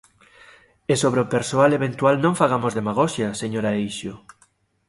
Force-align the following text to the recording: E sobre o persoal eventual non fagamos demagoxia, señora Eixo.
E 0.91 0.95
sobre 1.03 1.19
o 1.21 1.29
persoal 1.35 1.71
eventual 1.79 2.15
non 2.23 2.37
fagamos 2.41 2.73
demagoxia, 2.79 3.27
señora 3.41 3.71
Eixo. 3.83 4.13